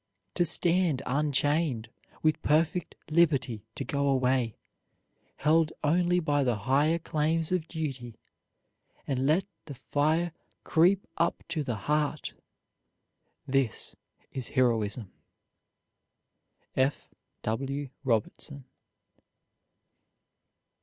[0.33, 1.91] To stand unchained,
[2.23, 4.57] with perfect liberty to go away,
[5.35, 8.15] held only by the higher claims of duty,
[9.05, 10.31] and let the fire
[10.63, 12.33] creep up to the heart,
[13.45, 13.95] this
[14.31, 15.13] is heroism.
[16.75, 17.07] F.
[17.43, 17.91] W.
[18.03, 18.65] ROBERTSON.